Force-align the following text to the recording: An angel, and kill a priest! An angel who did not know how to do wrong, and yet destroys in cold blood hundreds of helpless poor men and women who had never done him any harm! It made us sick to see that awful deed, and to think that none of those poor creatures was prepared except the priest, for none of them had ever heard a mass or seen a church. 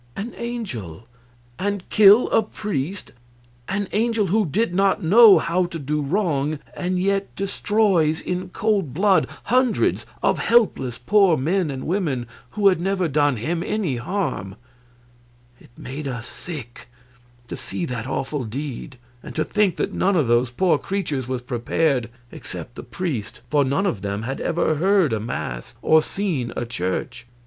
An 0.15 0.33
angel, 0.35 1.05
and 1.59 1.87
kill 1.91 2.27
a 2.31 2.41
priest! 2.41 3.11
An 3.69 3.87
angel 3.93 4.25
who 4.33 4.47
did 4.47 4.73
not 4.73 5.03
know 5.03 5.37
how 5.37 5.65
to 5.65 5.77
do 5.77 6.01
wrong, 6.01 6.57
and 6.75 6.99
yet 6.99 7.35
destroys 7.35 8.19
in 8.19 8.49
cold 8.49 8.95
blood 8.95 9.27
hundreds 9.43 10.07
of 10.23 10.39
helpless 10.39 10.97
poor 10.97 11.37
men 11.37 11.69
and 11.69 11.83
women 11.85 12.25
who 12.57 12.67
had 12.69 12.81
never 12.81 13.07
done 13.07 13.37
him 13.37 13.61
any 13.61 13.97
harm! 13.97 14.55
It 15.59 15.69
made 15.77 16.07
us 16.07 16.25
sick 16.25 16.87
to 17.47 17.55
see 17.55 17.85
that 17.85 18.07
awful 18.07 18.43
deed, 18.43 18.97
and 19.21 19.35
to 19.35 19.43
think 19.43 19.75
that 19.75 19.93
none 19.93 20.15
of 20.15 20.27
those 20.27 20.49
poor 20.49 20.79
creatures 20.79 21.27
was 21.27 21.43
prepared 21.43 22.09
except 22.31 22.73
the 22.73 22.81
priest, 22.81 23.41
for 23.51 23.63
none 23.63 23.85
of 23.85 24.01
them 24.01 24.23
had 24.23 24.41
ever 24.41 24.77
heard 24.77 25.13
a 25.13 25.19
mass 25.19 25.75
or 25.83 26.01
seen 26.01 26.51
a 26.55 26.65
church. 26.65 27.27